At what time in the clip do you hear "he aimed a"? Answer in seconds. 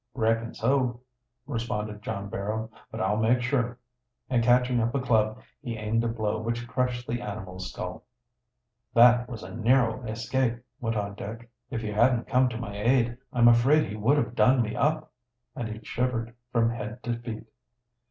5.61-6.07